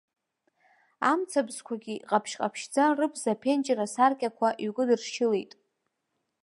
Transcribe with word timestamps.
Амцабзқәагьы, 1.11 1.93
иҟаԥшь-ҟаԥшьӡа 1.97 2.83
рыбз 2.97 3.23
аԥенџьыр 3.33 3.79
асаркьақәа 3.85 4.49
иҩкыдыршьылеит. 4.63 5.51